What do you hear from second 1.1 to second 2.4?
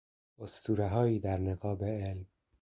در نقاب علم